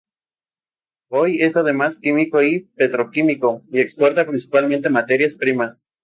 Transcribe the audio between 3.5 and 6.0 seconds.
y exporta principalmente materias primas.